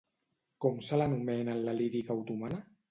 [0.65, 2.63] Com se l'anomena en la lírica otomana?